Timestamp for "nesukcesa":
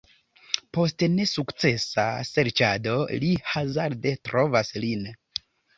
1.17-2.07